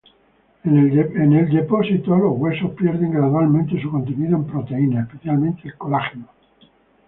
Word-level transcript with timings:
En 0.63 1.33
el 1.39 1.49
depósito, 1.53 2.15
los 2.15 2.31
huesos 2.35 2.71
pierden 2.71 3.11
gradualmente 3.11 3.79
su 3.79 3.91
contenido 3.91 4.35
en 4.37 4.47
proteínas, 4.47 5.05
especialmente 5.07 5.67
el 5.67 5.77
colágeno. 5.77 6.25